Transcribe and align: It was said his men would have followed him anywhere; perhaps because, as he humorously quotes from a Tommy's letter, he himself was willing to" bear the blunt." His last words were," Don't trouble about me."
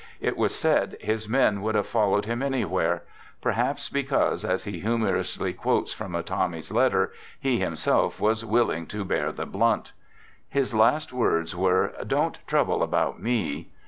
It 0.19 0.35
was 0.35 0.55
said 0.55 0.97
his 0.99 1.29
men 1.29 1.61
would 1.61 1.75
have 1.75 1.85
followed 1.85 2.25
him 2.25 2.41
anywhere; 2.41 3.03
perhaps 3.39 3.87
because, 3.87 4.43
as 4.43 4.63
he 4.63 4.79
humorously 4.79 5.53
quotes 5.53 5.93
from 5.93 6.15
a 6.15 6.23
Tommy's 6.23 6.71
letter, 6.71 7.13
he 7.39 7.59
himself 7.59 8.19
was 8.19 8.43
willing 8.43 8.87
to" 8.87 9.05
bear 9.05 9.31
the 9.31 9.45
blunt." 9.45 9.91
His 10.49 10.73
last 10.73 11.13
words 11.13 11.55
were," 11.55 11.93
Don't 12.07 12.39
trouble 12.47 12.81
about 12.81 13.21
me." 13.21 13.69